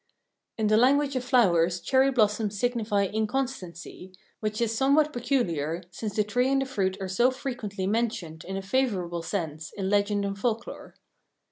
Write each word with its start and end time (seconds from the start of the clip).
In 0.57 0.65
the 0.65 0.77
language 0.77 1.15
of 1.15 1.23
flowers 1.23 1.79
cherry 1.79 2.09
blossoms 2.09 2.57
signify 2.57 3.03
inconstancy, 3.05 4.11
which 4.39 4.59
is 4.59 4.75
somewhat 4.75 5.13
peculiar, 5.13 5.83
since 5.91 6.15
the 6.15 6.23
tree 6.23 6.51
and 6.51 6.59
the 6.59 6.65
fruit 6.65 6.97
are 6.99 7.07
so 7.07 7.29
frequently 7.29 7.85
mentioned 7.85 8.43
in 8.43 8.57
a 8.57 8.63
favorable 8.63 9.21
sense 9.21 9.71
in 9.71 9.91
legend 9.91 10.25
and 10.25 10.39
folklore. 10.39 10.95